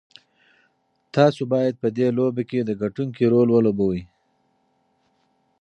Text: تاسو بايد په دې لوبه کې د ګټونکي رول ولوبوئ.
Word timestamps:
تاسو 1.15 1.41
بايد 1.51 1.75
په 1.81 1.87
دې 1.97 2.07
لوبه 2.17 2.43
کې 2.49 2.59
د 2.63 2.71
ګټونکي 2.81 3.23
رول 3.33 3.49
ولوبوئ. 3.51 4.01